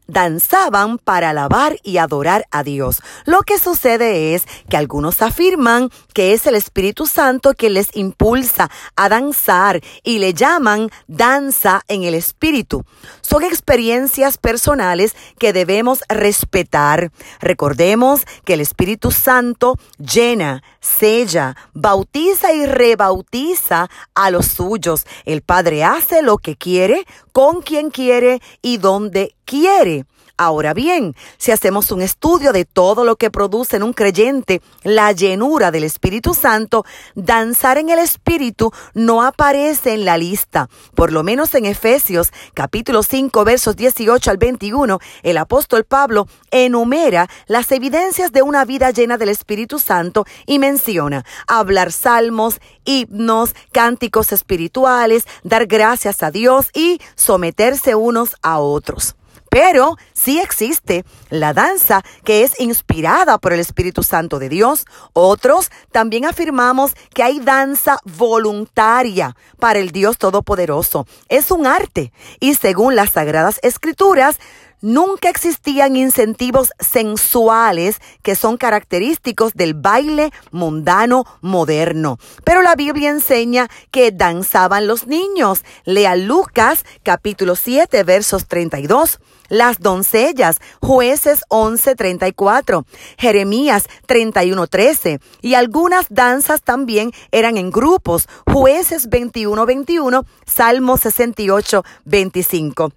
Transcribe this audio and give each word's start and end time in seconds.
danzaban 0.09 0.99
para 0.99 1.31
alabar 1.31 1.77
y 1.85 1.99
adorar 1.99 2.47
a 2.51 2.65
Dios. 2.65 3.03
Lo 3.27 3.43
que 3.43 3.59
sucede 3.59 4.35
es 4.35 4.45
que 4.69 4.77
algunos 4.77 5.23
afirman 5.23 5.91
que 6.15 6.33
es 6.33 6.47
el 6.47 6.55
Espíritu 6.55 7.07
Santo 7.07 7.53
que 7.53 7.71
les 7.71 7.95
impulsa 7.95 8.71
a 8.97 9.09
danzar 9.09 9.81
y 10.03 10.19
le 10.19 10.33
llaman 10.33 10.91
danza 11.07 11.83
en 11.89 12.03
el 12.03 12.15
Espíritu. 12.15 12.85
Son 13.21 13.45
experiencias 13.45 14.39
personales 14.39 15.15
que 15.39 15.53
debemos 15.53 16.03
respetar. 16.09 17.13
Recordemos 17.41 18.23
que 18.45 18.55
el 18.55 18.61
Espíritu 18.61 19.11
Santo 19.11 19.77
llena, 19.99 20.63
sella, 20.81 21.57
bautiza 21.73 22.53
y 22.53 22.67
rebautiza 22.67 23.89
a 24.15 24.31
los 24.31 24.47
suyos. 24.47 25.07
El 25.25 25.43
Padre 25.43 25.85
hace 25.85 26.23
lo 26.23 26.39
que 26.39 26.57
quiere, 26.57 27.05
con 27.33 27.63
quien 27.63 27.91
quiere 27.91 28.41
y 28.63 28.79
donde 28.79 29.35
quiere. 29.45 30.05
Ahora 30.41 30.73
bien, 30.73 31.17
si 31.37 31.51
hacemos 31.51 31.91
un 31.91 32.01
estudio 32.01 32.53
de 32.53 32.65
todo 32.65 33.05
lo 33.05 33.17
que 33.17 33.29
produce 33.29 33.75
en 33.75 33.83
un 33.83 33.93
creyente 33.93 34.63
la 34.85 35.11
llenura 35.11 35.73
del 35.73 35.83
Espíritu 35.83 36.33
Santo, 36.33 36.85
danzar 37.17 37.77
en 37.77 37.89
el 37.89 37.99
Espíritu 37.99 38.71
no 38.95 39.25
aparece 39.25 39.95
en 39.95 40.05
la 40.05 40.17
lista. 40.17 40.69
Por 40.95 41.13
lo 41.13 41.25
menos 41.25 41.57
en 41.57 41.67
Efesios 41.67 42.31
capítulo 42.55 43.03
5 43.03 43.43
versos 43.43 43.75
18 43.75 44.31
al 44.31 44.37
21, 44.37 45.01
el 45.25 45.39
apóstol 45.39 45.83
Pablo 45.83 46.29
enumera 46.53 47.29
las 47.49 47.73
evidencias 47.73 48.31
de 48.31 48.43
una 48.43 48.65
vida 48.65 48.93
llena 48.93 49.19
del 49.19 49.31
Espíritu 49.31 49.81
Santo 49.81 50.25
y 50.47 50.61
menciona 50.61 51.25
hablar 51.49 51.91
salmos, 51.91 52.61
himnos, 52.85 53.57
cánticos 53.73 54.31
espirituales, 54.31 55.25
dar 55.43 55.67
gracias 55.67 56.23
a 56.23 56.31
Dios 56.31 56.69
y 56.75 57.01
someterse 57.17 57.97
unos 57.97 58.37
a 58.41 58.61
otros. 58.61 59.18
Pero 59.51 59.97
sí 60.13 60.41
existe 60.41 61.05
la 61.31 61.53
danza 61.53 62.03
que 62.25 62.43
es 62.43 62.59
inspirada 62.61 63.39
por 63.39 63.53
el 63.53 63.61
Espíritu 63.61 64.03
Santo 64.03 64.39
de 64.39 64.49
Dios. 64.49 64.85
Otros 65.13 65.71
también 65.91 66.25
afirmamos 66.25 66.93
que 67.15 67.23
hay 67.23 67.41
danza 67.41 67.99
voluntaria 68.05 69.37
para 69.59 69.79
el 69.79 69.91
Dios 69.91 70.19
Todopoderoso. 70.19 71.07
Es 71.29 71.51
un 71.51 71.67
arte 71.67 72.13
y 72.41 72.55
según 72.55 72.97
las 72.97 73.11
Sagradas 73.11 73.59
Escrituras, 73.63 74.39
Nunca 74.81 75.29
existían 75.29 75.97
incentivos 75.97 76.71
sensuales 76.79 78.01
que 78.23 78.37
son 78.37 78.57
característicos 78.57 79.55
del 79.55 79.75
baile 79.75 80.31
mundano 80.53 81.25
moderno. 81.41 82.19
Pero 82.45 82.63
la 82.63 82.77
Biblia 82.77 83.11
enseña 83.11 83.69
que 83.91 84.13
danzaban 84.13 84.87
los 84.87 85.09
niños. 85.09 85.65
Lea 85.85 86.15
Lucas 86.15 86.85
capítulo 87.03 87.57
7 87.57 88.05
versos 88.05 88.47
32 88.47 89.19
las 89.49 89.81
doncellas, 89.81 90.59
jueces 90.81 91.43
11:34, 91.49 92.85
Jeremías 93.17 93.89
31:13 94.07 95.21
y 95.41 95.55
algunas 95.55 96.07
danzas 96.11 96.63
también 96.63 97.13
eran 97.33 97.57
en 97.57 97.71
grupos, 97.71 98.29
jueces 98.47 99.09
21:21, 99.09 100.27
Salmo 100.47 100.99
68:25. 100.99 102.93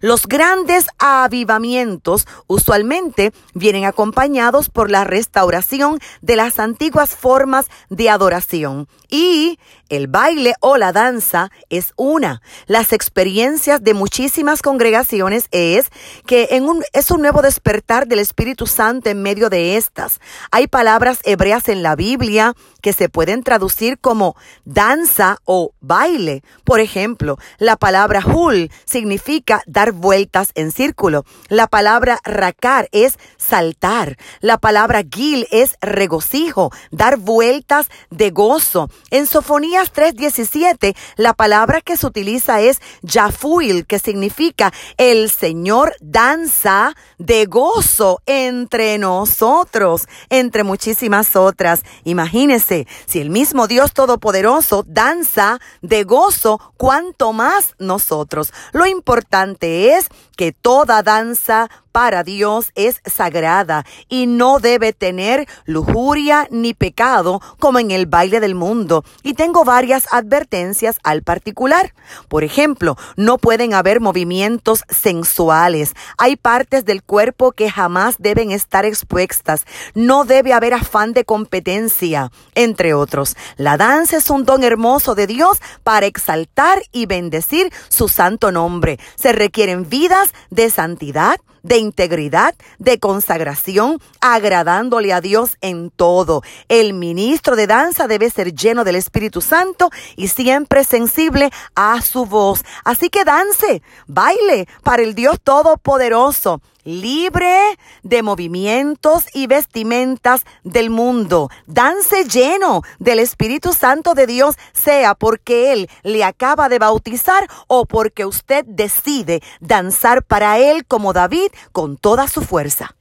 Los 0.00 0.26
grandes 0.26 0.86
avivamientos 0.98 2.26
usualmente 2.46 3.32
vienen 3.54 3.84
acompañados 3.84 4.68
por 4.68 4.90
la 4.90 5.04
restauración 5.04 5.98
de 6.20 6.36
las 6.36 6.58
antiguas 6.58 7.14
formas 7.16 7.66
de 7.90 8.10
adoración 8.10 8.88
y 9.08 9.58
el 9.88 10.06
baile 10.06 10.54
o 10.60 10.76
la 10.76 10.92
danza 10.92 11.50
es 11.70 11.92
una. 11.96 12.42
Las 12.66 12.92
experiencias 12.92 13.82
de 13.82 13.94
muchísimas 13.94 14.62
congregaciones 14.62 15.48
es 15.50 15.90
que 16.26 16.48
en 16.52 16.64
un, 16.64 16.82
es 16.92 17.10
un 17.10 17.20
nuevo 17.20 17.42
despertar 17.42 18.06
del 18.06 18.18
Espíritu 18.18 18.66
Santo 18.66 19.10
en 19.10 19.22
medio 19.22 19.50
de 19.50 19.76
estas. 19.76 20.20
Hay 20.50 20.66
palabras 20.66 21.18
hebreas 21.24 21.68
en 21.68 21.82
la 21.82 21.96
Biblia 21.96 22.54
que 22.82 22.92
se 22.92 23.08
pueden 23.08 23.42
traducir 23.42 23.98
como 23.98 24.36
danza 24.64 25.38
o 25.44 25.72
baile. 25.80 26.42
Por 26.64 26.80
ejemplo, 26.80 27.38
la 27.58 27.76
palabra 27.76 28.24
hul 28.24 28.70
significa 28.84 29.62
dar 29.66 29.92
vueltas 29.92 30.50
en 30.54 30.70
círculo. 30.70 31.24
La 31.48 31.66
palabra 31.66 32.18
racar 32.24 32.88
es 32.92 33.18
saltar. 33.36 34.16
La 34.40 34.58
palabra 34.58 35.02
gil 35.10 35.46
es 35.50 35.76
regocijo, 35.80 36.70
dar 36.90 37.16
vueltas 37.16 37.88
de 38.10 38.30
gozo. 38.30 38.90
En 39.10 39.26
Sofonías 39.74 39.92
3:17, 39.92 40.94
la 41.16 41.32
palabra 41.32 41.80
que 41.80 41.96
se 41.96 42.06
utiliza 42.06 42.60
es 42.60 42.80
yafuil, 43.02 43.86
que 43.86 43.98
significa 43.98 44.72
el 44.98 45.28
Señor 45.30 45.96
danza 46.00 46.94
de 47.18 47.46
gozo 47.46 48.22
entre 48.26 48.98
nosotros, 48.98 50.06
entre 50.30 50.62
muchísimas 50.62 51.34
otras. 51.34 51.82
Imagínese 52.04 52.86
si 53.06 53.18
el 53.18 53.30
mismo 53.30 53.66
Dios 53.66 53.92
Todopoderoso 53.94 54.84
danza 54.86 55.58
de 55.82 56.04
gozo, 56.04 56.60
cuanto 56.76 57.32
más 57.32 57.74
nosotros. 57.78 58.52
Lo 58.72 58.86
importante 58.86 59.96
es 59.96 60.06
que 60.36 60.52
toda 60.52 61.02
danza 61.02 61.68
para 61.94 62.24
Dios 62.24 62.72
es 62.74 63.00
sagrada 63.04 63.86
y 64.08 64.26
no 64.26 64.58
debe 64.58 64.92
tener 64.92 65.46
lujuria 65.64 66.48
ni 66.50 66.74
pecado 66.74 67.40
como 67.60 67.78
en 67.78 67.92
el 67.92 68.06
baile 68.06 68.40
del 68.40 68.56
mundo. 68.56 69.04
Y 69.22 69.34
tengo 69.34 69.63
varias 69.64 70.06
advertencias 70.12 70.98
al 71.02 71.22
particular. 71.22 71.94
Por 72.28 72.44
ejemplo, 72.44 72.96
no 73.16 73.38
pueden 73.38 73.74
haber 73.74 74.00
movimientos 74.00 74.84
sensuales. 74.88 75.94
Hay 76.18 76.36
partes 76.36 76.84
del 76.84 77.02
cuerpo 77.02 77.52
que 77.52 77.70
jamás 77.70 78.16
deben 78.18 78.50
estar 78.50 78.84
expuestas. 78.84 79.64
No 79.94 80.24
debe 80.24 80.52
haber 80.52 80.74
afán 80.74 81.12
de 81.12 81.24
competencia, 81.24 82.30
entre 82.54 82.94
otros. 82.94 83.36
La 83.56 83.76
danza 83.76 84.18
es 84.18 84.30
un 84.30 84.44
don 84.44 84.64
hermoso 84.64 85.14
de 85.14 85.26
Dios 85.26 85.58
para 85.82 86.06
exaltar 86.06 86.82
y 86.92 87.06
bendecir 87.06 87.72
su 87.88 88.08
santo 88.08 88.52
nombre. 88.52 88.98
Se 89.16 89.32
requieren 89.32 89.88
vidas 89.88 90.32
de 90.50 90.70
santidad, 90.70 91.36
de 91.64 91.78
integridad, 91.78 92.54
de 92.78 93.00
consagración, 93.00 94.00
agradándole 94.20 95.12
a 95.12 95.20
Dios 95.20 95.56
en 95.60 95.90
todo. 95.90 96.42
El 96.68 96.94
ministro 96.94 97.56
de 97.56 97.66
danza 97.66 98.06
debe 98.06 98.30
ser 98.30 98.54
lleno 98.54 98.84
del 98.84 98.94
Espíritu 98.94 99.40
Santo 99.40 99.90
y 100.14 100.28
siempre 100.28 100.84
sensible 100.84 101.50
a 101.74 102.00
su 102.02 102.26
voz. 102.26 102.64
Así 102.84 103.10
que 103.10 103.24
dance, 103.24 103.82
baile 104.06 104.68
para 104.84 105.02
el 105.02 105.16
Dios 105.16 105.40
Todopoderoso 105.42 106.60
libre 106.84 107.78
de 108.02 108.22
movimientos 108.22 109.24
y 109.32 109.46
vestimentas 109.46 110.44
del 110.62 110.90
mundo. 110.90 111.50
Dance 111.66 112.24
lleno 112.24 112.82
del 112.98 113.18
Espíritu 113.18 113.72
Santo 113.72 114.14
de 114.14 114.26
Dios, 114.26 114.56
sea 114.72 115.14
porque 115.14 115.72
Él 115.72 115.88
le 116.02 116.24
acaba 116.24 116.68
de 116.68 116.78
bautizar 116.78 117.48
o 117.66 117.86
porque 117.86 118.26
usted 118.26 118.64
decide 118.66 119.42
danzar 119.60 120.22
para 120.22 120.58
Él 120.58 120.86
como 120.86 121.12
David 121.12 121.48
con 121.72 121.96
toda 121.96 122.28
su 122.28 122.42
fuerza. 122.42 122.94